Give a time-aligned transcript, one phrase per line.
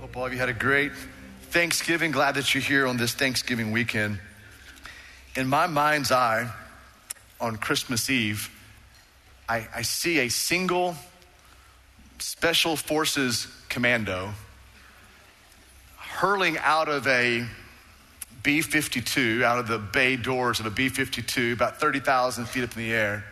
[0.00, 0.92] Hope all of you had a great
[1.48, 2.10] Thanksgiving.
[2.10, 4.18] Glad that you're here on this Thanksgiving weekend.
[5.34, 6.50] In my mind's eye,
[7.40, 8.50] on Christmas Eve,
[9.48, 10.94] I, I see a single
[12.18, 14.34] special forces commando
[16.16, 17.46] hurling out of a
[18.42, 22.74] B 52, out of the bay doors of a B 52, about 30,000 feet up
[22.74, 23.24] in the air,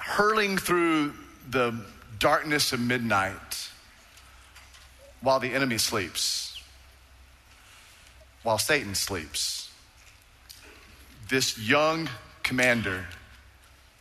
[0.00, 1.12] hurling through
[1.50, 1.78] the
[2.18, 3.68] darkness of midnight
[5.20, 6.58] while the enemy sleeps,
[8.42, 9.70] while Satan sleeps.
[11.28, 12.08] This young
[12.44, 13.04] commander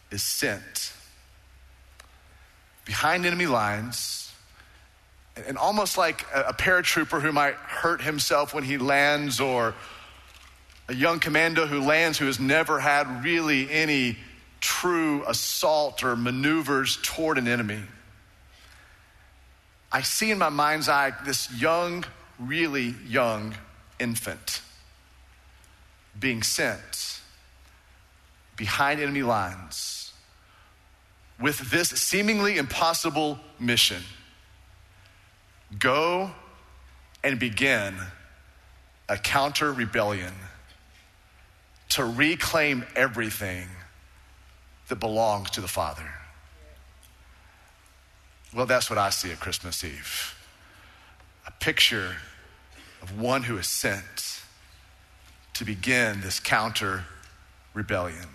[0.10, 0.94] is sent
[2.86, 4.25] behind enemy lines
[5.48, 9.76] and almost like a, paratrooper who might hurt himself when he lands or
[10.88, 14.18] a young commando who lands who has never had really any
[14.62, 17.82] true assault or maneuvers toward an enemy.
[19.92, 22.06] I see in my mind's eye this young
[22.40, 23.56] really young
[24.00, 24.62] infant
[26.20, 27.22] being sent
[28.56, 30.14] behind enemy lines
[31.40, 34.02] with this seemingly impossible mission
[35.80, 36.32] go
[37.24, 37.96] and begin
[39.10, 40.34] a counter rebellion
[41.90, 43.68] to reclaim everything
[44.88, 46.10] that belongs to the Father.
[48.54, 50.32] Well, that's what I see at Christmas Eve
[51.48, 52.16] a picture
[53.04, 54.42] of one who is sent
[55.54, 57.06] to begin this counter
[57.74, 58.28] rebellion.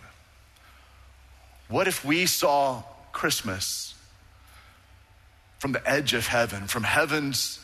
[1.68, 2.82] What if we saw
[3.12, 3.94] Christmas
[5.60, 7.60] from the edge of heaven, from heaven's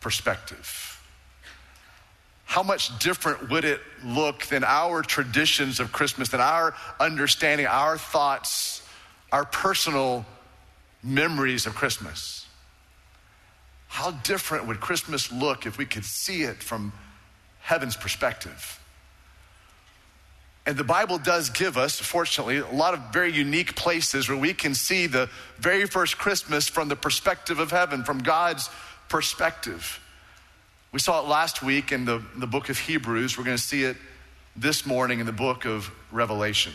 [0.00, 1.00] perspective?
[2.46, 7.96] How much different would it look than our traditions of Christmas, than our understanding, our
[7.96, 8.82] thoughts,
[9.30, 10.26] our personal
[11.04, 12.46] memories of Christmas?
[13.86, 16.92] How different would Christmas look if we could see it from
[17.60, 18.79] heaven's perspective?
[20.66, 24.52] And the Bible does give us, fortunately, a lot of very unique places where we
[24.52, 25.28] can see the
[25.58, 28.68] very first Christmas from the perspective of heaven, from God's
[29.08, 30.00] perspective.
[30.92, 33.38] We saw it last week in the, the book of Hebrews.
[33.38, 33.96] We're going to see it
[34.54, 36.72] this morning in the book of Revelation.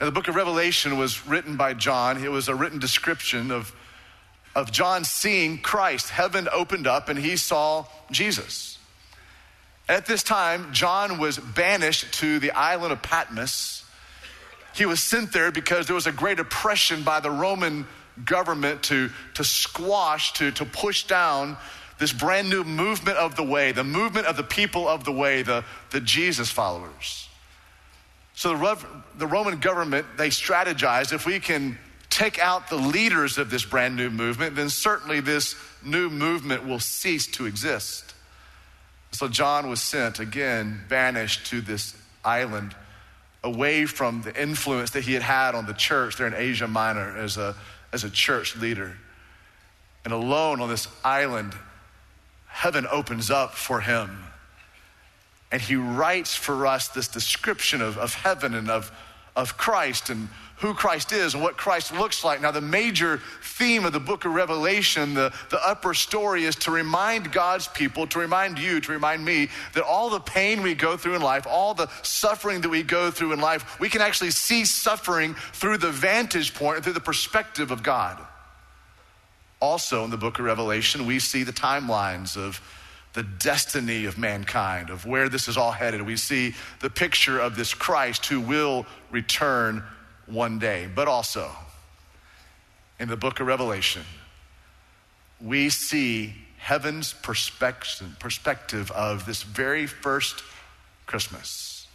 [0.00, 2.22] Now, the book of Revelation was written by John.
[2.24, 3.72] It was a written description of,
[4.56, 6.08] of John seeing Christ.
[6.08, 8.71] Heaven opened up and he saw Jesus.
[9.88, 13.84] At this time, John was banished to the island of Patmos.
[14.74, 17.86] He was sent there because there was a great oppression by the Roman
[18.24, 21.56] government to, to squash, to, to push down
[21.98, 25.42] this brand new movement of the way, the movement of the people of the way,
[25.42, 27.28] the, the Jesus followers.
[28.34, 28.86] So the,
[29.18, 31.78] the Roman government, they strategized if we can
[32.08, 35.54] take out the leaders of this brand new movement, then certainly this
[35.84, 38.14] new movement will cease to exist.
[39.12, 42.74] So John was sent again, banished to this island
[43.44, 47.16] away from the influence that he had had on the church there in Asia Minor
[47.16, 47.54] as a,
[47.92, 48.96] as a church leader.
[50.04, 51.54] And alone on this island,
[52.46, 54.24] heaven opens up for him.
[55.50, 58.90] And he writes for us this description of, of heaven and of,
[59.36, 60.28] of Christ and
[60.62, 62.40] who Christ is and what Christ looks like.
[62.40, 66.70] Now, the major theme of the book of Revelation, the, the upper story, is to
[66.70, 70.96] remind God's people, to remind you, to remind me that all the pain we go
[70.96, 74.30] through in life, all the suffering that we go through in life, we can actually
[74.30, 78.24] see suffering through the vantage point, through the perspective of God.
[79.60, 82.60] Also, in the book of Revelation, we see the timelines of
[83.12, 86.02] the destiny of mankind, of where this is all headed.
[86.02, 89.82] We see the picture of this Christ who will return
[90.26, 90.88] one day.
[90.94, 91.50] But also,
[92.98, 94.02] in the book of Revelation,
[95.40, 100.42] we see heaven's perspective of this very first
[101.06, 101.86] Christmas.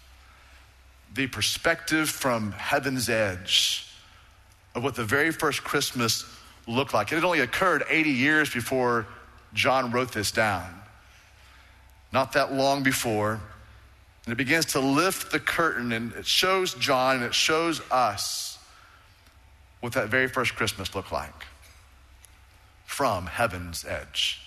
[1.15, 3.87] The perspective from heaven's edge
[4.75, 6.25] of what the very first Christmas
[6.67, 7.11] looked like.
[7.11, 9.07] It had only occurred 80 years before
[9.53, 10.69] John wrote this down.
[12.17, 13.39] Not that long before,
[14.25, 18.57] and it begins to lift the curtain and it shows John and it shows us
[19.81, 21.45] what that very first Christmas looked like
[22.87, 24.41] from heaven's edge.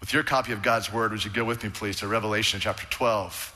[0.00, 2.86] With your copy of God's word, would you go with me, please, to Revelation chapter
[2.88, 3.54] 12?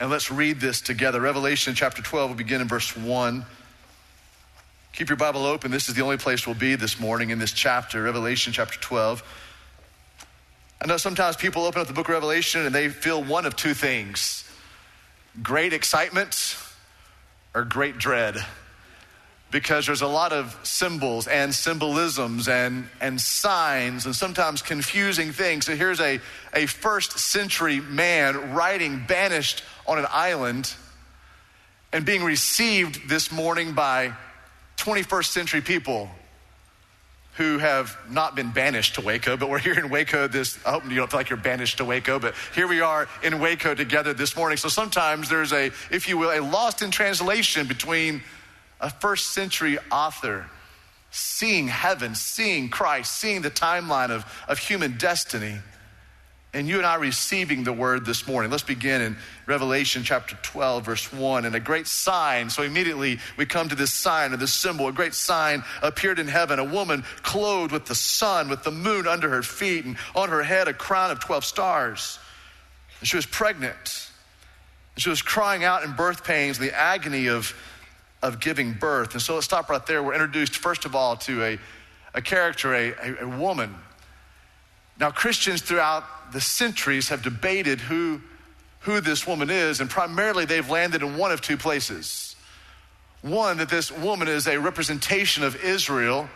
[0.00, 1.20] And let's read this together.
[1.20, 3.44] Revelation chapter 12 will begin in verse 1.
[4.94, 5.70] Keep your Bible open.
[5.70, 9.22] This is the only place we'll be this morning in this chapter, Revelation chapter 12.
[10.82, 13.54] I know sometimes people open up the book of Revelation and they feel one of
[13.54, 14.44] two things
[15.42, 16.56] great excitement
[17.54, 18.36] or great dread.
[19.50, 25.66] Because there's a lot of symbols and symbolisms and, and signs and sometimes confusing things.
[25.66, 26.20] So here's a,
[26.54, 30.72] a first century man writing banished on an island
[31.92, 34.12] and being received this morning by
[34.76, 36.08] 21st century people
[37.40, 40.84] who have not been banished to Waco, but we're here in Waco this, I hope
[40.84, 44.12] you don't feel like you're banished to Waco, but here we are in Waco together
[44.12, 44.58] this morning.
[44.58, 48.22] So sometimes there's a, if you will, a lost in translation between
[48.78, 50.50] a first century author
[51.10, 55.56] seeing heaven, seeing Christ, seeing the timeline of, of human destiny,
[56.52, 58.50] and you and I receiving the word this morning.
[58.50, 59.16] Let's begin in
[59.46, 61.44] Revelation chapter 12, verse 1.
[61.44, 64.88] And a great sign, so immediately we come to this sign or this symbol.
[64.88, 69.06] A great sign appeared in heaven a woman clothed with the sun, with the moon
[69.06, 72.18] under her feet, and on her head a crown of 12 stars.
[72.98, 74.10] And she was pregnant.
[74.96, 77.54] And she was crying out in birth pains, the agony of,
[78.22, 79.12] of giving birth.
[79.12, 80.02] And so let's stop right there.
[80.02, 81.58] We're introduced, first of all, to a,
[82.12, 83.72] a character, a, a, a woman.
[85.00, 88.20] Now, Christians throughout the centuries have debated who,
[88.80, 92.36] who this woman is, and primarily they've landed in one of two places.
[93.22, 96.28] One, that this woman is a representation of Israel.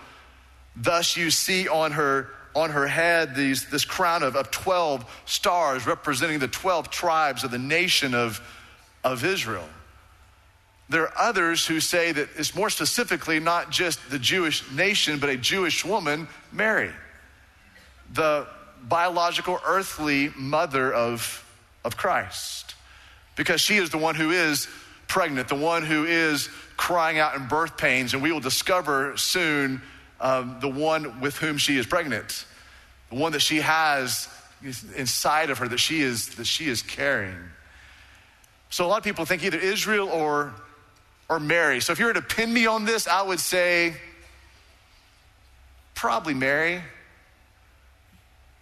[0.74, 5.86] Thus, you see on her, on her head these, this crown of, of 12 stars
[5.86, 8.40] representing the 12 tribes of the nation of,
[9.04, 9.68] of Israel.
[10.88, 15.28] There are others who say that it's more specifically not just the Jewish nation, but
[15.28, 16.90] a Jewish woman, Mary,
[18.14, 18.46] the
[18.82, 21.44] biological, earthly mother of,
[21.84, 22.74] of Christ.
[23.36, 24.68] Because she is the one who is
[25.08, 29.82] pregnant, the one who is crying out in birth pains, and we will discover soon
[30.20, 32.46] um, the one with whom she is pregnant,
[33.10, 34.28] the one that she has
[34.96, 37.36] inside of her that she is that she is carrying.
[38.70, 40.54] So a lot of people think either Israel or
[41.28, 41.80] or Mary.
[41.80, 43.94] So if you were to pin me on this, I would say
[45.94, 46.82] probably Mary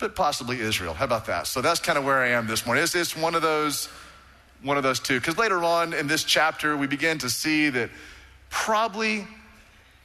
[0.02, 0.94] but possibly Israel.
[0.94, 1.46] How about that?
[1.46, 2.82] So that's kind of where I am this morning.
[2.82, 3.86] It's, it's one of those,
[4.60, 5.20] one of those two.
[5.20, 7.88] Because later on in this chapter, we begin to see that
[8.50, 9.24] probably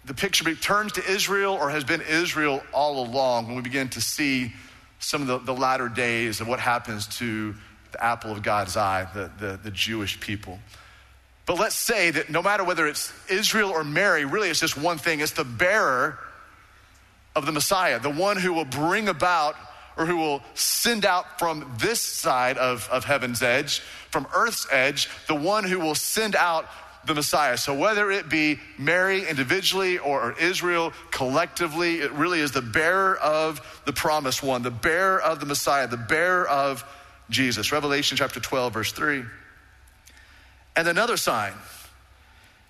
[0.06, 4.00] the picture turns to Israel or has been Israel all along when we begin to
[4.00, 4.54] see
[5.00, 7.56] some of the, the latter days of what happens to
[7.92, 10.60] the apple of God's eye, the, the, the Jewish people.
[11.48, 15.00] But let's say that no matter whether it's Israel or Mary, really it's just one
[15.00, 16.20] thing it's the bearer
[17.36, 19.56] of the Messiah, the one who will bring about
[19.98, 23.80] or who will send out from this side of, of heaven's edge,
[24.12, 26.66] from earth's edge, the one who will send out
[27.06, 27.58] the Messiah.
[27.58, 33.82] So whether it be Mary individually or Israel collectively, it really is the bearer of
[33.86, 36.86] the promised one, the bearer of the Messiah, the bearer of
[37.30, 37.72] Jesus.
[37.72, 39.24] Revelation chapter 12, verse 3.
[40.76, 41.54] And another sign.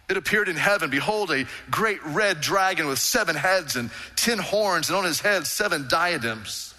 [0.10, 0.90] It appeared in heaven.
[0.90, 5.46] Behold, a great red dragon with seven heads and ten horns, and on his head
[5.46, 6.74] seven diadems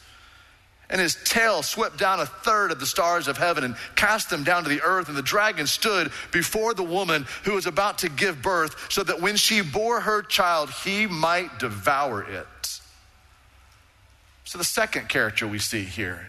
[0.91, 4.43] and his tail swept down a third of the stars of heaven and cast them
[4.43, 5.09] down to the earth.
[5.09, 9.21] And the dragon stood before the woman who was about to give birth, so that
[9.21, 12.47] when she bore her child, he might devour it.
[14.45, 16.27] So, the second character we see here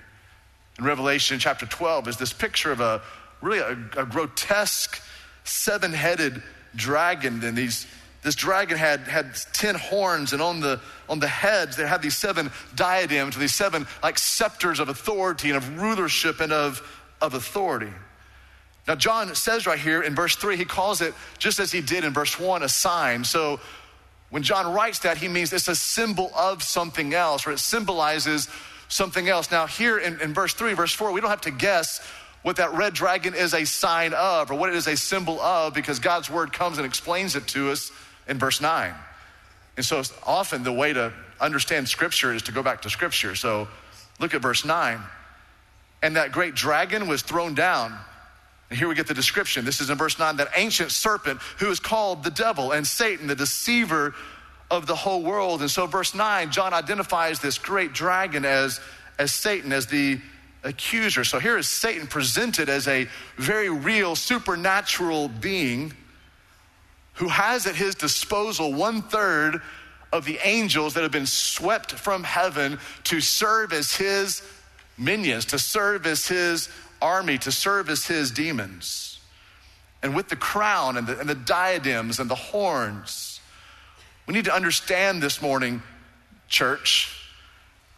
[0.78, 3.02] in Revelation chapter 12 is this picture of a
[3.42, 5.02] really a, a grotesque
[5.46, 6.44] seven headed
[6.76, 7.88] dragon and these
[8.22, 12.18] this dragon had, had 10 horns, and on the, on the heads, they had these
[12.18, 16.82] seven diadems, these seven like scepters of authority and of rulership and of,
[17.22, 17.94] of authority.
[18.88, 22.04] Now, John says right here in verse 3, he calls it, just as he did
[22.04, 23.24] in verse 1, a sign.
[23.24, 23.62] So
[24.32, 28.50] when John writes that, he means it's a symbol of something else, or it symbolizes
[28.90, 29.50] something else.
[29.50, 32.02] Now, here in, in verse 3, verse 4, we don't have to guess
[32.42, 35.74] what that red dragon is a sign of or what it is a symbol of
[35.74, 37.92] because God's word comes and explains it to us
[38.30, 38.94] in verse 9.
[39.76, 43.36] And so often the way to understand Scripture is to go back to Scripture.
[43.36, 43.68] So
[44.20, 45.00] look at verse 9.
[46.02, 47.98] And that great dragon was thrown down.
[48.70, 49.66] And here we get the description.
[49.66, 53.28] This is in verse 9 that ancient serpent who is called the devil and Satan,
[53.28, 54.14] the deceiver
[54.70, 55.62] of the whole world.
[55.62, 58.80] And so, verse 9, John identifies this great dragon as,
[59.18, 60.22] as Satan, as the
[60.64, 61.24] accuser.
[61.24, 63.08] So, here is Satan presented as a
[63.38, 65.94] very real supernatural being
[67.20, 69.62] who has at his disposal one third
[70.14, 74.42] of the angels that have been swept from heaven to serve as his
[74.98, 76.70] minions, to serve as his
[77.02, 79.20] army, to serve as his demons.
[80.02, 83.42] And with the crown and the, and the diadems and the horns,
[84.26, 85.84] we need to understand this morning,
[86.48, 87.14] church,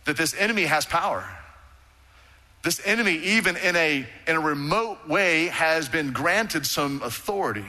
[0.05, 1.23] that this enemy has power.
[2.63, 7.65] This enemy, even in a, in a remote way, has been granted some authority.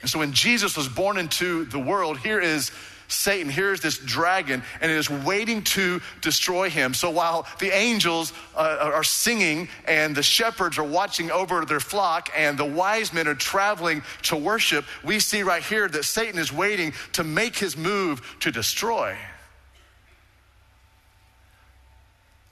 [0.00, 2.70] And so when Jesus was born into the world, here is
[3.10, 6.94] Satan, here's this dragon, and it is waiting to destroy him.
[6.94, 12.30] So while the angels uh, are singing and the shepherds are watching over their flock
[12.36, 16.52] and the wise men are traveling to worship, we see right here that Satan is
[16.52, 19.16] waiting to make his move to destroy.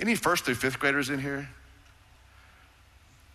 [0.00, 1.48] Any first through fifth graders in here?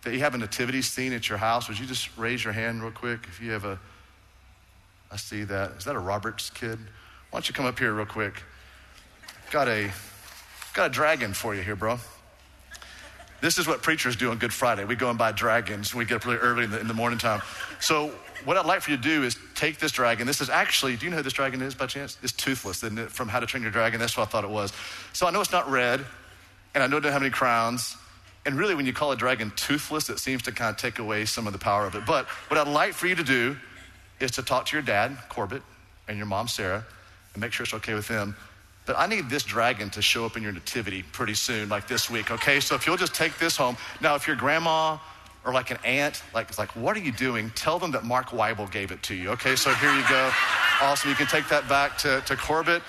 [0.02, 1.68] That you have a nativity scene at your house?
[1.68, 3.78] Would you just raise your hand real quick if you have a.
[5.14, 5.70] I see that.
[5.78, 6.76] Is that a Roberts kid?
[7.30, 8.42] Why don't you come up here real quick?
[9.52, 9.92] Got a
[10.74, 12.00] got a dragon for you here, bro.
[13.40, 14.84] This is what preachers do on Good Friday.
[14.84, 15.94] We go and buy dragons.
[15.94, 17.42] We get up really early in the, in the morning time.
[17.78, 18.08] So
[18.44, 20.26] what I'd like for you to do is take this dragon.
[20.26, 22.18] This is actually, do you know who this dragon is by chance?
[22.20, 23.10] It's toothless, isn't it?
[23.12, 24.00] From How to Train Your Dragon.
[24.00, 24.72] That's what I thought it was.
[25.12, 26.04] So I know it's not red
[26.74, 27.96] and I know it doesn't have any crowns.
[28.46, 31.24] And really, when you call a dragon toothless, it seems to kind of take away
[31.24, 32.04] some of the power of it.
[32.04, 33.56] But what I'd like for you to do
[34.20, 35.62] is to talk to your dad, Corbett,
[36.08, 36.84] and your mom, Sarah,
[37.32, 38.36] and make sure it's okay with them.
[38.86, 42.10] But I need this dragon to show up in your nativity pretty soon, like this
[42.10, 42.60] week, okay?
[42.60, 43.76] So if you'll just take this home.
[44.00, 44.98] Now, if your grandma
[45.44, 47.50] or like an aunt, like, it's like, what are you doing?
[47.54, 49.56] Tell them that Mark Weibel gave it to you, okay?
[49.56, 50.30] So here you go.
[50.80, 51.10] Awesome.
[51.10, 52.82] You can take that back to, to Corbett.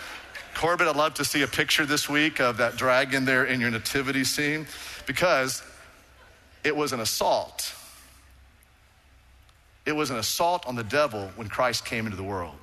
[0.54, 3.72] Corbett, I'd love to see a picture this week of that dragon there in your
[3.72, 4.66] nativity scene
[5.06, 5.64] because
[6.64, 7.76] it was an assault.
[9.86, 12.56] It was an assault on the devil when Christ came into the world.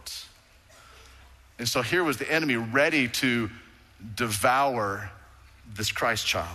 [1.58, 3.50] And so here was the enemy ready to
[4.16, 5.10] devour
[5.74, 6.48] this Christ child.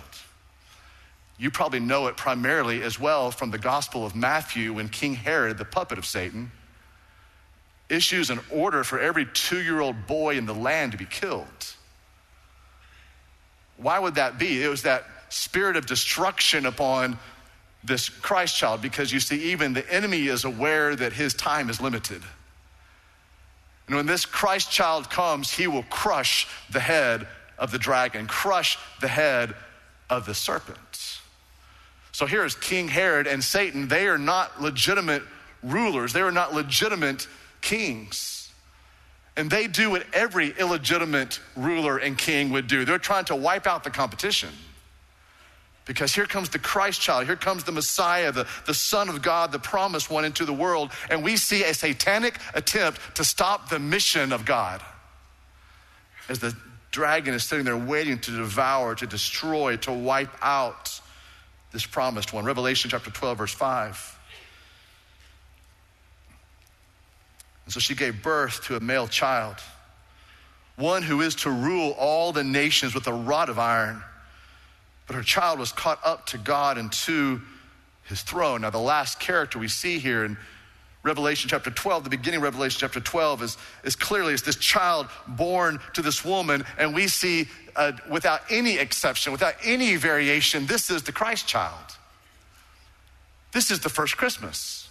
[1.37, 5.57] You probably know it primarily as well from the Gospel of Matthew when King Herod,
[5.57, 6.51] the puppet of Satan,
[7.89, 11.47] issues an order for every two year old boy in the land to be killed.
[13.77, 14.63] Why would that be?
[14.63, 17.17] It was that spirit of destruction upon
[17.87, 21.81] this Christ child because you see, even the enemy is aware that his time is
[21.81, 22.21] limited.
[23.87, 27.27] And when this Christ child comes, he will crush the head
[27.57, 29.55] of the dragon, crush the head
[30.09, 30.77] of the serpent.
[32.11, 33.87] So here is King Herod and Satan.
[33.87, 35.23] They are not legitimate
[35.63, 37.27] rulers, they are not legitimate
[37.61, 38.51] kings.
[39.35, 42.85] And they do what every illegitimate ruler and king would do.
[42.85, 44.49] They're trying to wipe out the competition.
[45.87, 49.53] Because here comes the Christ child, here comes the Messiah, the, the Son of God,
[49.53, 53.79] the promised one into the world, and we see a satanic attempt to stop the
[53.79, 54.83] mission of God.
[56.27, 56.55] As the
[56.91, 60.99] dragon is sitting there waiting to devour, to destroy, to wipe out
[61.71, 62.43] this promised one.
[62.43, 64.19] Revelation chapter 12, verse 5.
[67.63, 69.55] And so she gave birth to a male child,
[70.75, 74.03] one who is to rule all the nations with a rod of iron.
[75.07, 77.41] But her child was caught up to God and to
[78.03, 78.61] his throne.
[78.61, 80.37] Now, the last character we see here in
[81.03, 85.07] Revelation chapter 12, the beginning of Revelation chapter 12 is, is clearly it's this child
[85.27, 87.47] born to this woman, and we see
[87.77, 91.97] uh, without any exception, without any variation, this is the Christ child.
[93.53, 94.89] This is the first Christmas.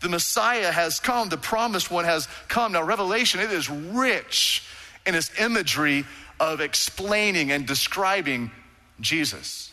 [0.00, 2.72] The Messiah has come, the promised one has come.
[2.72, 4.64] Now, Revelation, it is rich
[5.06, 6.04] in its imagery
[6.40, 8.50] of explaining and describing
[9.02, 9.72] Jesus.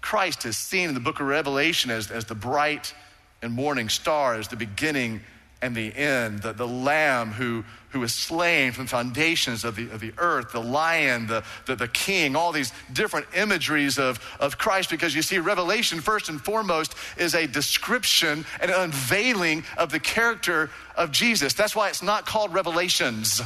[0.00, 2.94] Christ is seen in the book of Revelation as, as the bright
[3.42, 5.20] and morning star, as the beginning
[5.62, 9.90] and the end, the, the lamb who, who was slain from the foundations of the,
[9.90, 14.56] of the earth, the lion, the, the, the king, all these different imageries of, of
[14.56, 14.88] Christ.
[14.88, 20.00] Because you see, Revelation, first and foremost, is a description and an unveiling of the
[20.00, 21.52] character of Jesus.
[21.52, 23.42] That's why it's not called Revelations,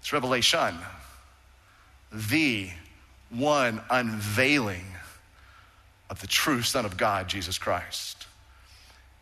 [0.00, 0.76] it's Revelation.
[2.12, 2.70] The
[3.30, 4.84] one unveiling
[6.08, 8.26] of the true Son of God, Jesus Christ.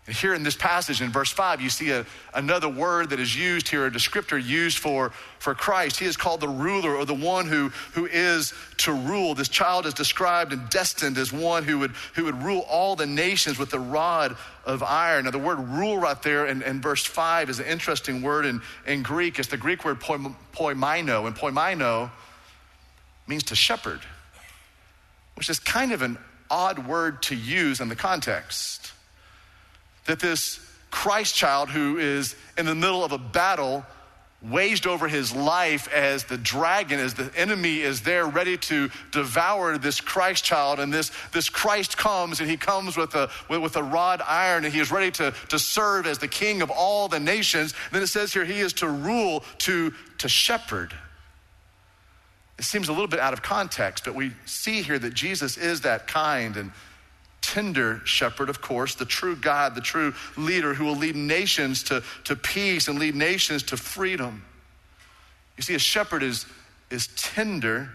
[0.09, 3.37] And here in this passage in verse 5, you see a, another word that is
[3.37, 5.99] used here, a descriptor used for, for Christ.
[5.99, 9.35] He is called the ruler or the one who, who is to rule.
[9.35, 13.05] This child is described and destined as one who would, who would rule all the
[13.05, 14.35] nations with the rod
[14.65, 15.27] of iron.
[15.27, 18.63] Now, the word rule right there in, in verse 5 is an interesting word in,
[18.87, 19.39] in Greek.
[19.39, 22.11] It's the Greek word poimaino, and poimaino
[23.29, 24.01] means to shepherd,
[25.37, 26.19] which is kind of an
[26.51, 28.93] odd word to use in the context
[30.07, 30.59] that this
[30.91, 33.85] Christ child who is in the middle of a battle
[34.41, 39.77] waged over his life as the dragon, as the enemy is there ready to devour
[39.79, 40.79] this Christ child.
[40.79, 44.73] And this, this Christ comes and he comes with a, with, a rod iron and
[44.73, 47.75] he is ready to, to serve as the king of all the nations.
[47.91, 50.95] Then it says here he is to rule, to, to shepherd.
[52.59, 55.83] It seems a little bit out of context, but we see here that Jesus is
[55.83, 56.73] that kind and
[57.41, 62.03] tender shepherd, of course, the true God, the true leader who will lead nations to,
[62.25, 64.45] to peace and lead nations to freedom.
[65.57, 66.47] You see, a shepherd is,
[66.91, 67.91] is tender,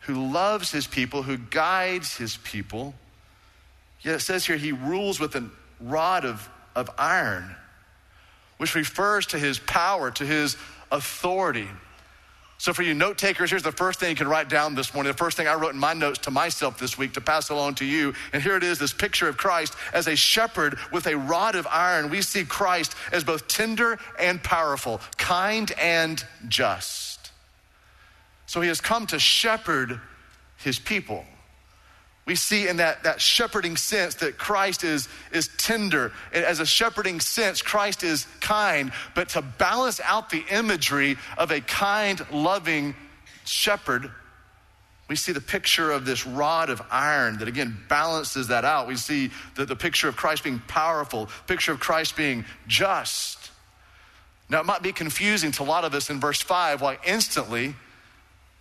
[0.00, 2.94] who loves his people, who guides his people.
[4.02, 7.54] Yet it says here he rules with a rod of, of iron,
[8.58, 10.56] which refers to his power, to his
[10.92, 11.68] authority.
[12.58, 15.12] So, for you note takers, here's the first thing you can write down this morning.
[15.12, 17.74] The first thing I wrote in my notes to myself this week to pass along
[17.76, 18.14] to you.
[18.32, 21.66] And here it is this picture of Christ as a shepherd with a rod of
[21.66, 22.08] iron.
[22.08, 27.30] We see Christ as both tender and powerful, kind and just.
[28.46, 30.00] So, he has come to shepherd
[30.56, 31.24] his people
[32.26, 36.12] we see in that, that shepherding sense that Christ is, is tender.
[36.32, 38.90] As a shepherding sense, Christ is kind.
[39.14, 42.96] But to balance out the imagery of a kind, loving
[43.44, 44.10] shepherd,
[45.08, 48.88] we see the picture of this rod of iron that again balances that out.
[48.88, 53.52] We see the, the picture of Christ being powerful, picture of Christ being just.
[54.48, 57.76] Now, it might be confusing to a lot of us in verse 5 why instantly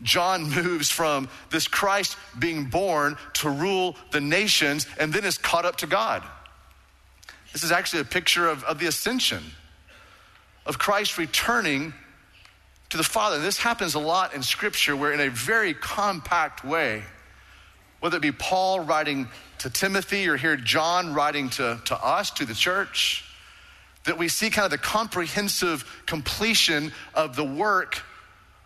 [0.02, 5.66] John moves from this Christ being born to rule the nations and then is caught
[5.66, 6.24] up to God.
[7.54, 9.42] This is actually a picture of, of the ascension,
[10.66, 11.94] of Christ returning
[12.90, 13.40] to the Father.
[13.40, 17.04] This happens a lot in Scripture where, in a very compact way,
[18.02, 19.28] whether it be Paul writing
[19.60, 23.24] to Timothy or here John writing to, to us, to the church,
[24.04, 28.04] that we see kind of the comprehensive completion of the work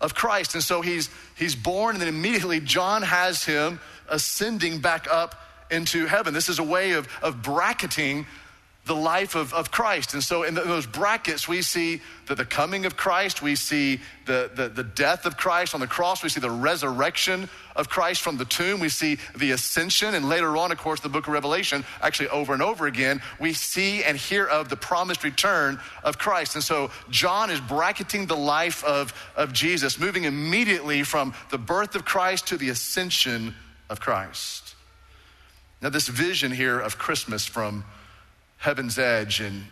[0.01, 0.55] of Christ.
[0.55, 5.35] And so he's, he's born, and then immediately John has him ascending back up
[5.69, 6.33] into heaven.
[6.33, 8.25] This is a way of, of bracketing
[8.89, 10.15] the life of, of Christ.
[10.15, 13.55] And so in, the, in those brackets, we see the, the coming of Christ, we
[13.55, 17.87] see the, the, the death of Christ on the cross, we see the resurrection of
[17.87, 21.27] Christ from the tomb, we see the ascension, and later on, of course, the book
[21.27, 25.79] of Revelation, actually over and over again, we see and hear of the promised return
[26.03, 26.55] of Christ.
[26.55, 31.93] And so John is bracketing the life of, of Jesus, moving immediately from the birth
[31.93, 33.53] of Christ to the ascension
[33.87, 34.73] of Christ.
[35.79, 37.85] Now, this vision here of Christmas from
[38.59, 39.63] Heaven's Edge and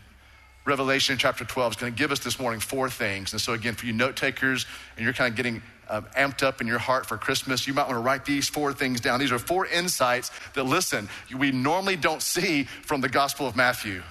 [0.64, 3.34] Revelation chapter 12 is going to give us this morning four things.
[3.34, 6.62] And so, again, for you note takers and you're kind of getting um, amped up
[6.62, 9.20] in your heart for Christmas, you might want to write these four things down.
[9.20, 14.02] These are four insights that, listen, we normally don't see from the Gospel of Matthew,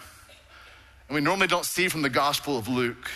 [1.09, 3.11] and we normally don't see from the Gospel of Luke.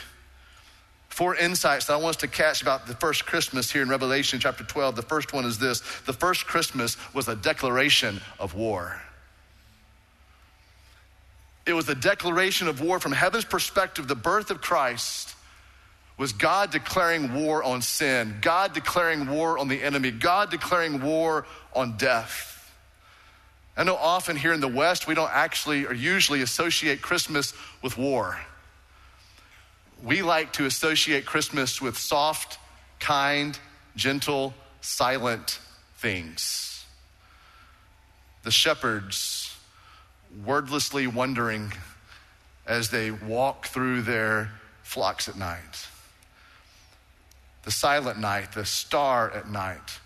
[1.11, 4.39] Four insights that I want us to catch about the first Christmas here in Revelation
[4.41, 4.97] chapter 12.
[4.97, 9.03] The first one is this the first Christmas was a declaration of war.
[11.71, 14.09] It was a declaration of war from heaven's perspective.
[14.09, 15.37] The birth of Christ
[16.19, 21.47] was God declaring war on sin, God declaring war on the enemy, God declaring war
[21.73, 22.75] on death.
[23.77, 27.97] I know often here in the West, we don't actually or usually associate Christmas with
[27.97, 28.41] war.
[30.03, 32.59] We like to associate Christmas with soft,
[32.99, 33.57] kind,
[33.95, 35.61] gentle, silent
[35.99, 36.85] things.
[38.43, 39.55] The shepherds
[40.45, 41.73] wordlessly wondering
[42.67, 44.51] as they walk through their
[44.83, 45.89] flocks at night.
[47.65, 50.01] The silent night, the star at night.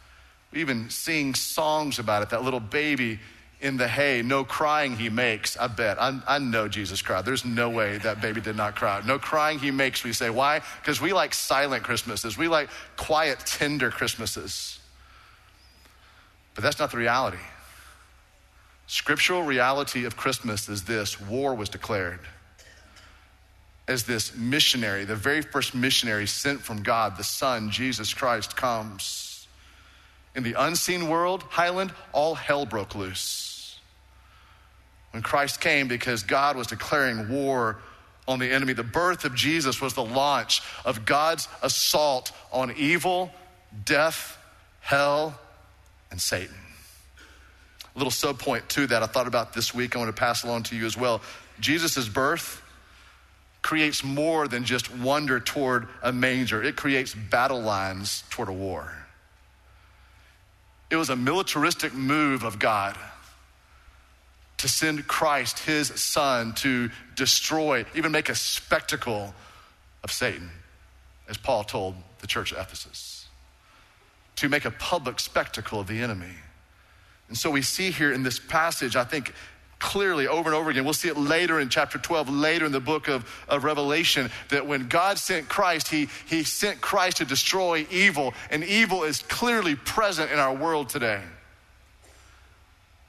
[0.52, 2.30] We even sing songs about it.
[2.30, 3.20] That little baby
[3.60, 5.56] in the hay, no crying he makes.
[5.56, 6.00] I bet.
[6.00, 7.24] I, I know Jesus cried.
[7.24, 9.02] There's no way that baby did not cry.
[9.06, 10.30] No crying he makes, we say.
[10.30, 10.60] Why?
[10.80, 12.36] Because we like silent Christmases.
[12.36, 14.78] We like quiet, tender Christmases.
[16.54, 17.38] But that's not the reality.
[18.86, 22.20] Scriptural reality of Christmas is this war was declared.
[23.88, 29.46] As this missionary, the very first missionary sent from God, the Son, Jesus Christ, comes.
[30.34, 33.78] In the unseen world, Highland, all hell broke loose.
[35.12, 37.78] When Christ came, because God was declaring war
[38.26, 43.30] on the enemy, the birth of Jesus was the launch of God's assault on evil,
[43.84, 44.38] death,
[44.80, 45.38] hell,
[46.10, 46.56] and Satan
[47.94, 49.94] little sub point to that I thought about this week.
[49.94, 51.20] I want to pass along to you as well.
[51.60, 52.62] Jesus' birth
[53.62, 58.92] creates more than just wonder toward a manger, it creates battle lines toward a war.
[60.90, 62.96] It was a militaristic move of God
[64.58, 69.34] to send Christ, his son, to destroy, even make a spectacle
[70.02, 70.50] of Satan,
[71.28, 73.26] as Paul told the church of Ephesus,
[74.36, 76.36] to make a public spectacle of the enemy.
[77.28, 79.32] And so we see here in this passage, I think,
[79.78, 80.84] clearly over and over again.
[80.84, 84.66] We'll see it later in chapter 12, later in the book of, of Revelation, that
[84.66, 89.74] when God sent Christ, he, he sent Christ to destroy evil, and evil is clearly
[89.74, 91.20] present in our world today.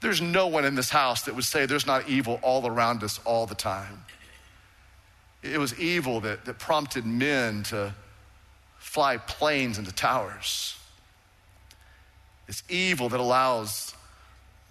[0.00, 3.20] There's no one in this house that would say there's not evil all around us
[3.24, 4.04] all the time.
[5.42, 7.94] It was evil that, that prompted men to
[8.78, 10.78] fly planes into towers.
[12.48, 13.94] It's evil that allows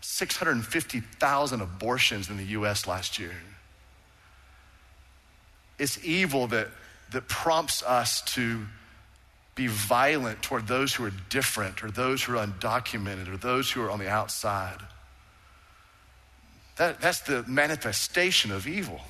[0.05, 3.35] 650,000 abortions in the US last year.
[5.79, 6.67] It's evil that,
[7.11, 8.65] that prompts us to
[9.55, 13.81] be violent toward those who are different or those who are undocumented or those who
[13.81, 14.77] are on the outside.
[16.77, 19.01] That, that's the manifestation of evil.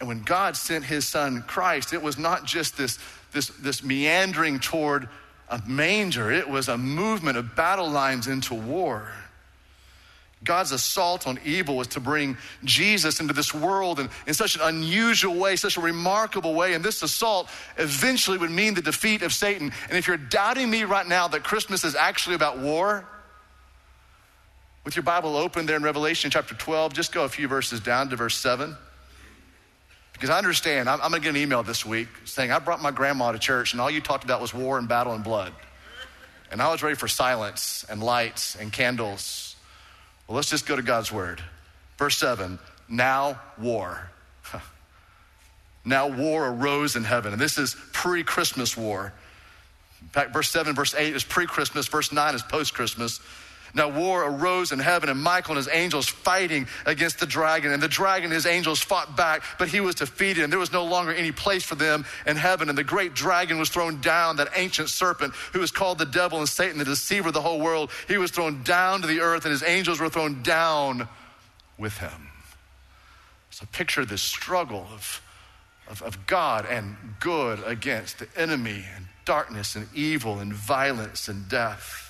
[0.00, 2.98] And when God sent his son Christ, it was not just this,
[3.32, 5.08] this, this meandering toward
[5.48, 9.10] a manger, it was a movement of battle lines into war.
[10.42, 14.62] God's assault on evil was to bring Jesus into this world in, in such an
[14.62, 16.72] unusual way, such a remarkable way.
[16.72, 19.70] And this assault eventually would mean the defeat of Satan.
[19.88, 23.06] And if you're doubting me right now that Christmas is actually about war,
[24.84, 28.08] with your Bible open there in Revelation chapter 12, just go a few verses down
[28.08, 28.74] to verse 7.
[30.14, 32.80] Because I understand, I'm, I'm going to get an email this week saying, I brought
[32.80, 35.52] my grandma to church and all you talked about was war and battle and blood.
[36.50, 39.49] And I was ready for silence and lights and candles.
[40.30, 41.42] Well, let's just go to God's word.
[41.98, 44.08] Verse 7 Now war.
[45.84, 47.32] now war arose in heaven.
[47.32, 49.12] And this is pre Christmas war.
[50.00, 53.18] In fact, verse 7, verse 8 is pre Christmas, verse 9 is post Christmas.
[53.74, 57.72] Now war arose in heaven, and Michael and his angels fighting against the dragon.
[57.72, 60.72] And the dragon and his angels fought back, but he was defeated, and there was
[60.72, 62.68] no longer any place for them in heaven.
[62.68, 66.38] And the great dragon was thrown down, that ancient serpent who is called the devil
[66.38, 67.90] and Satan, the deceiver of the whole world.
[68.08, 71.08] He was thrown down to the earth, and his angels were thrown down
[71.78, 72.28] with him.
[73.50, 75.22] So, picture this struggle of,
[75.88, 81.48] of, of God and good against the enemy and darkness and evil and violence and
[81.48, 82.09] death.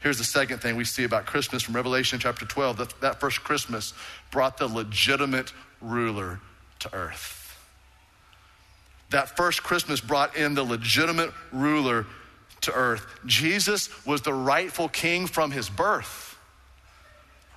[0.00, 3.42] Here's the second thing we see about Christmas from Revelation chapter 12 that, that first
[3.42, 3.94] Christmas
[4.30, 6.40] brought the legitimate ruler
[6.80, 7.42] to earth.
[9.10, 12.06] That first Christmas brought in the legitimate ruler
[12.62, 13.06] to earth.
[13.24, 16.25] Jesus was the rightful king from his birth.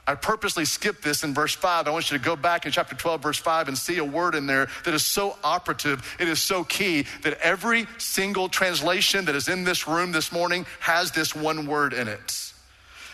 [0.09, 1.87] I purposely skipped this in verse 5.
[1.87, 4.33] I want you to go back in chapter 12, verse 5, and see a word
[4.33, 6.03] in there that is so operative.
[6.19, 10.65] It is so key that every single translation that is in this room this morning
[10.79, 12.51] has this one word in it.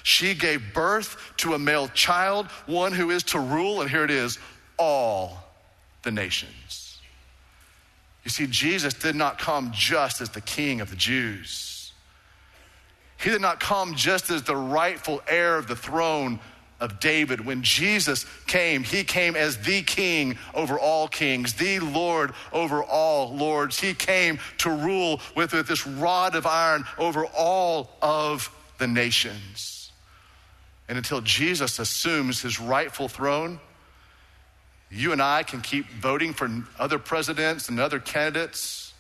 [0.03, 4.11] She gave birth to a male child, one who is to rule, and here it
[4.11, 4.39] is
[4.79, 5.43] all
[6.03, 7.01] the nations.
[8.23, 11.91] You see, Jesus did not come just as the king of the Jews.
[13.17, 16.39] He did not come just as the rightful heir of the throne
[16.79, 17.45] of David.
[17.45, 23.35] When Jesus came, he came as the king over all kings, the Lord over all
[23.35, 23.79] lords.
[23.79, 29.91] He came to rule with, with this rod of iron over all of the nations.
[30.87, 33.59] And until Jesus assumes his rightful throne,
[34.91, 38.93] you and I can keep voting for other presidents and other candidates.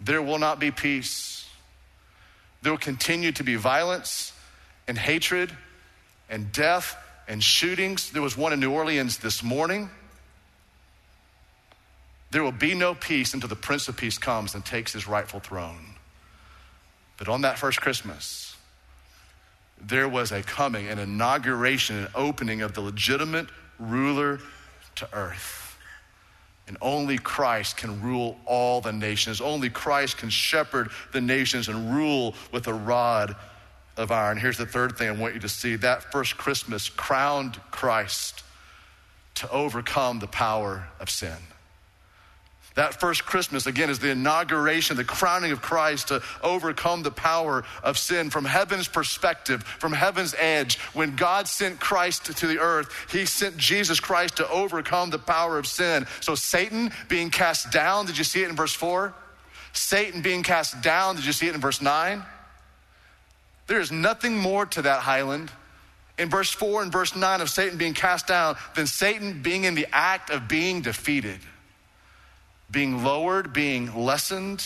[0.00, 1.48] There will not be peace.
[2.62, 4.32] There will continue to be violence
[4.88, 5.52] and hatred
[6.28, 8.10] and death and shootings.
[8.10, 9.90] There was one in New Orleans this morning.
[12.30, 15.40] There will be no peace until the Prince of Peace comes and takes his rightful
[15.40, 15.94] throne.
[17.16, 18.56] But on that first Christmas,
[19.80, 23.46] there was a coming, an inauguration, an opening of the legitimate
[23.78, 24.40] ruler
[24.96, 25.76] to earth.
[26.66, 29.40] And only Christ can rule all the nations.
[29.40, 33.36] Only Christ can shepherd the nations and rule with a rod
[33.98, 34.38] of iron.
[34.38, 38.42] Here's the third thing I want you to see that first Christmas crowned Christ
[39.34, 41.36] to overcome the power of sin.
[42.74, 47.64] That first Christmas, again, is the inauguration, the crowning of Christ to overcome the power
[47.82, 50.78] of sin from heaven's perspective, from heaven's edge.
[50.92, 55.58] When God sent Christ to the earth, he sent Jesus Christ to overcome the power
[55.58, 56.06] of sin.
[56.20, 59.12] So Satan being cast down, did you see it in verse 4?
[59.72, 62.22] Satan being cast down, did you see it in verse 9?
[63.68, 65.52] There is nothing more to that highland
[66.18, 69.74] in verse 4 and verse 9 of Satan being cast down than Satan being in
[69.74, 71.38] the act of being defeated,
[72.70, 74.64] being lowered, being lessened.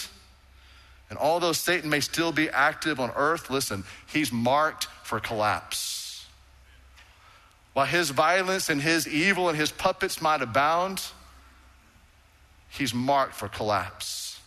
[1.11, 6.25] And although Satan may still be active on earth, listen, he's marked for collapse.
[7.75, 11.03] While his violence and his evil and his puppets might abound,
[12.69, 14.41] he's marked for collapse.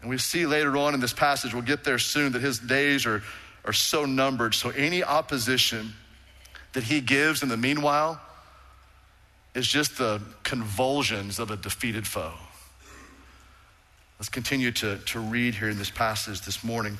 [0.00, 3.06] And we see later on in this passage, we'll get there soon, that his days
[3.06, 3.22] are
[3.68, 4.54] are so numbered.
[4.54, 5.92] So any opposition
[6.72, 8.18] that he gives in the meanwhile
[9.54, 12.32] is just the convulsions of a defeated foe.
[14.18, 16.98] Let's continue to, to read here in this passage this morning.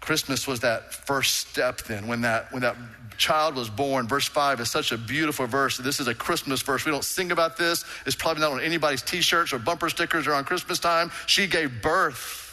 [0.00, 2.76] Christmas was that first step then when that when that
[3.16, 4.06] child was born.
[4.06, 5.78] Verse 5 is such a beautiful verse.
[5.78, 6.84] This is a Christmas verse.
[6.84, 7.84] We don't sing about this.
[8.04, 11.10] It's probably not on anybody's t-shirts or bumper stickers around Christmas time.
[11.26, 12.45] She gave birth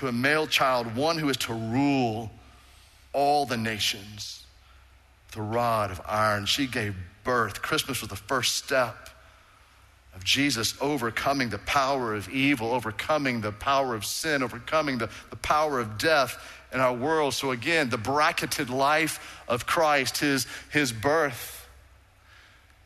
[0.00, 2.30] to a male child, one who is to rule
[3.12, 4.46] all the nations.
[5.32, 6.46] The rod of iron.
[6.46, 7.60] She gave birth.
[7.60, 9.10] Christmas was the first step
[10.16, 15.36] of Jesus overcoming the power of evil, overcoming the power of sin, overcoming the, the
[15.36, 17.34] power of death in our world.
[17.34, 21.68] So, again, the bracketed life of Christ, his, his birth,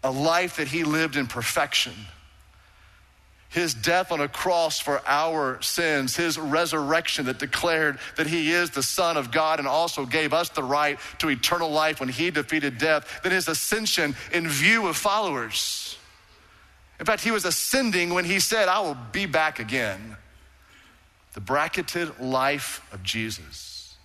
[0.03, 1.95] a life that he lived in perfection.
[3.55, 8.71] His death on a cross for our sins, his resurrection that declared that he is
[8.71, 12.31] the Son of God and also gave us the right to eternal life when he
[12.31, 15.97] defeated death, then his ascension in view of followers
[17.01, 20.17] in fact, he was ascending when he said, I will be back again.
[21.33, 23.97] The bracketed life of Jesus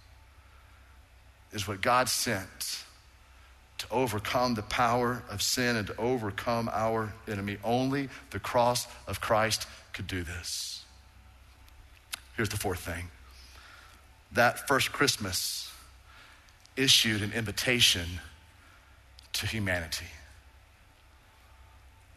[1.51, 2.83] is what God sent
[3.79, 7.57] to overcome the power of sin and to overcome our enemy.
[7.63, 10.83] Only the cross of Christ could do this.
[12.35, 13.09] Here's the fourth thing
[14.31, 15.71] that first Christmas
[16.77, 18.05] issued an invitation
[19.33, 20.05] to humanity.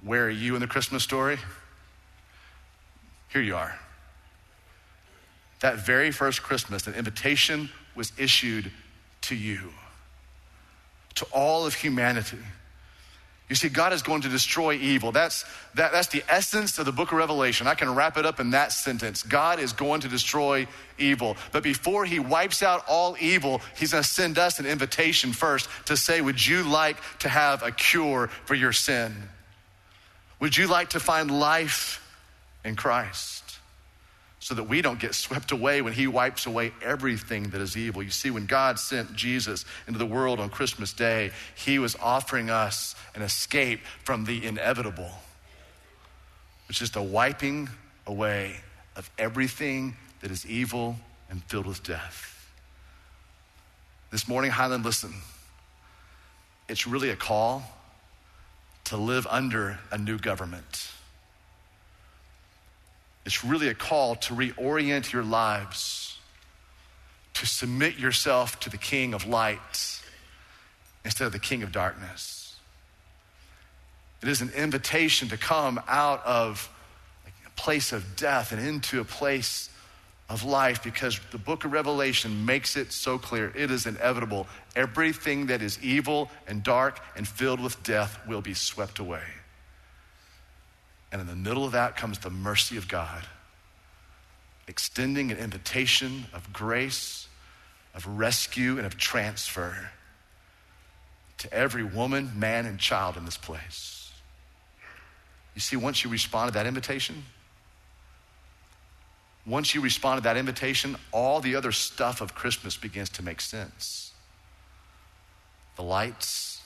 [0.02, 1.38] Where are you in the Christmas story?
[3.28, 3.78] Here you are.
[5.60, 8.70] That very first Christmas, an invitation was issued
[9.22, 9.72] to you,
[11.16, 12.38] to all of humanity.
[13.48, 15.12] You see, God is going to destroy evil.
[15.12, 15.44] That's,
[15.74, 17.66] that, that's the essence of the book of Revelation.
[17.66, 19.22] I can wrap it up in that sentence.
[19.22, 21.36] God is going to destroy evil.
[21.50, 25.68] But before he wipes out all evil, he's going to send us an invitation first
[25.86, 29.14] to say, Would you like to have a cure for your sin?
[30.40, 31.98] Would you like to find life
[32.64, 33.41] in Christ
[34.42, 38.02] so that we don't get swept away when He wipes away everything that is evil?
[38.02, 42.50] You see, when God sent Jesus into the world on Christmas Day, He was offering
[42.50, 45.12] us an escape from the inevitable,
[46.66, 47.68] which is the wiping
[48.04, 48.56] away
[48.96, 50.96] of everything that is evil
[51.30, 52.52] and filled with death.
[54.10, 55.14] This morning, Highland, listen.
[56.68, 57.62] It's really a call
[58.86, 60.90] to live under a new government.
[63.24, 66.18] It's really a call to reorient your lives,
[67.34, 70.02] to submit yourself to the King of light
[71.04, 72.56] instead of the King of darkness.
[74.22, 76.70] It is an invitation to come out of
[77.46, 79.68] a place of death and into a place
[80.28, 83.52] of life because the book of Revelation makes it so clear.
[83.54, 84.46] It is inevitable.
[84.74, 89.24] Everything that is evil and dark and filled with death will be swept away.
[91.12, 93.26] And in the middle of that comes the mercy of God,
[94.66, 97.28] extending an invitation of grace,
[97.94, 99.90] of rescue, and of transfer
[101.38, 104.10] to every woman, man, and child in this place.
[105.54, 107.22] You see, once you respond to that invitation,
[109.44, 113.40] once you respond to that invitation, all the other stuff of Christmas begins to make
[113.40, 114.12] sense.
[115.76, 116.62] The lights,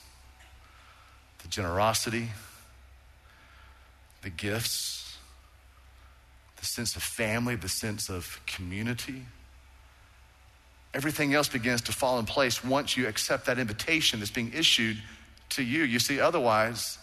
[1.41, 2.29] the generosity,
[4.21, 5.17] the gifts,
[6.57, 9.23] the sense of family, the sense of community.
[10.93, 14.97] Everything else begins to fall in place once you accept that invitation that's being issued
[15.49, 15.83] to you.
[15.83, 16.97] You see, otherwise,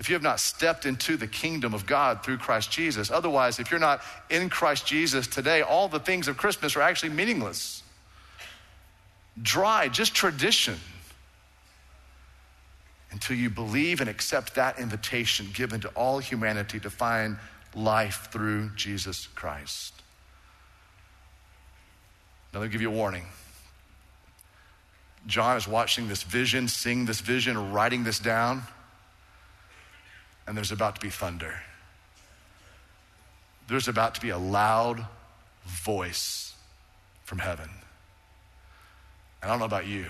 [0.00, 3.10] if you have not stepped into the kingdom of God through Christ Jesus.
[3.10, 4.00] Otherwise, if you're not
[4.30, 7.82] in Christ Jesus today, all the things of Christmas are actually meaningless,
[9.40, 10.76] dry, just tradition.
[13.12, 17.36] Until you believe and accept that invitation given to all humanity to find
[17.74, 19.94] life through Jesus Christ.
[22.52, 23.24] Now, let me give you a warning.
[25.26, 28.62] John is watching this vision, seeing this vision, writing this down
[30.50, 31.54] and there's about to be thunder.
[33.68, 35.06] There's about to be a loud
[35.64, 36.56] voice
[37.22, 37.70] from heaven.
[39.40, 40.06] And I don't know about you,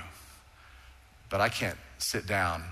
[1.28, 2.64] but I can't sit down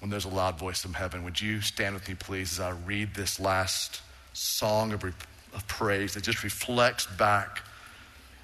[0.00, 1.24] when there's a loud voice from heaven.
[1.24, 6.14] Would you stand with me, please, as I read this last song of, of praise
[6.14, 7.62] that just reflects back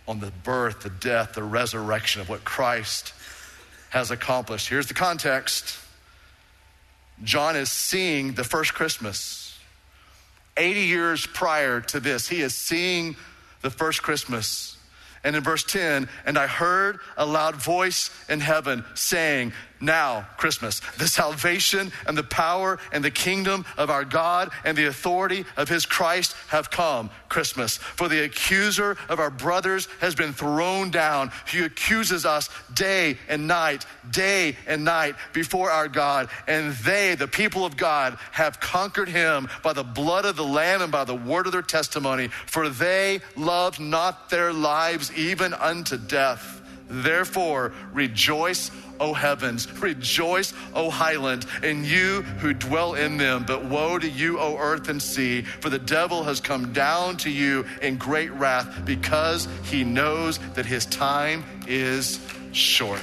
[0.09, 3.12] on the birth, the death, the resurrection of what Christ
[3.91, 4.69] has accomplished?
[4.69, 5.79] Here's the context.
[7.23, 9.59] John is seeing the first Christmas.
[10.57, 13.17] 80 years prior to this, he is seeing
[13.62, 14.77] the first Christmas.
[15.25, 20.81] And in verse 10, and I heard a loud voice in heaven saying, now, Christmas,
[20.99, 25.68] the salvation and the power and the kingdom of our God and the authority of
[25.68, 27.11] his Christ have come.
[27.29, 27.79] Christmas.
[27.79, 31.33] For the accuser of our brothers has been thrown down.
[31.49, 36.29] He accuses us day and night, day and night before our God.
[36.47, 40.83] And they, the people of God, have conquered him by the blood of the Lamb
[40.83, 42.29] and by the word of their testimony.
[42.47, 46.62] For they loved not their lives even unto death.
[46.93, 49.67] Therefore, rejoice O heavens.
[49.81, 53.45] Rejoice, O highland, and you who dwell in them.
[53.45, 57.31] But woe to you, O earth and sea, for the devil has come down to
[57.31, 62.21] you in great wrath because he knows that his time is
[62.53, 63.01] short.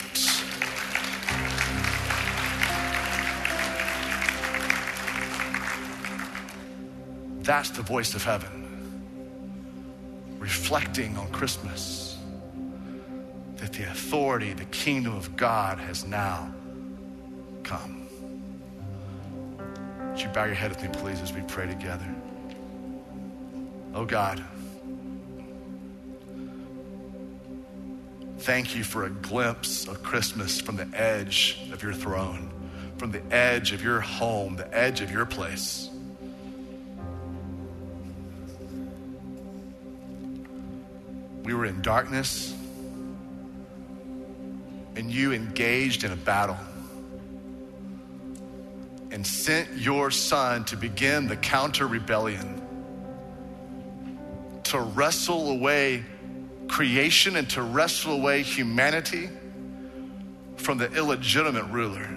[7.42, 8.56] That's the voice of heaven
[10.40, 12.09] reflecting on Christmas
[13.70, 16.52] that the authority, the kingdom of God has now
[17.64, 18.08] come.
[20.10, 22.08] Would you bow your head with me, please, as we pray together?
[23.94, 24.44] Oh God,
[28.40, 32.52] thank you for a glimpse of Christmas from the edge of your throne,
[32.98, 35.90] from the edge of your home, the edge of your place.
[41.44, 42.56] We were in darkness
[44.96, 46.58] and you engaged in a battle
[49.12, 52.62] and sent your son to begin the counter rebellion,
[54.64, 56.04] to wrestle away
[56.68, 59.30] creation and to wrestle away humanity
[60.58, 62.08] from the illegitimate ruler.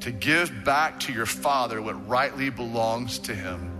[0.00, 3.70] To give back to your father what rightly belongs to him,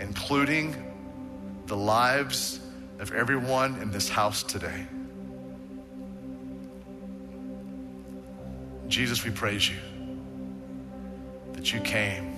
[0.00, 0.93] including
[1.66, 2.60] the lives
[2.98, 4.86] of everyone in this house today.
[8.88, 9.76] Jesus, we praise you
[11.54, 12.32] that you came.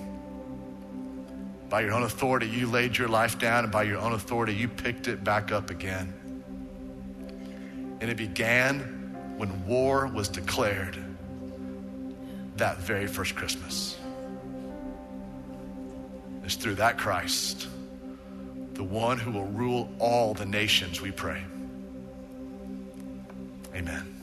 [1.69, 4.69] By your own authority, you laid your life down, and by your own authority, you
[4.69, 6.13] picked it back up again.
[7.99, 10.97] And it began when war was declared
[12.55, 13.97] that very first Christmas.
[16.43, 17.67] It's through that Christ
[18.77, 21.43] the one who will rule all the nations, we pray.
[23.75, 24.16] Amen.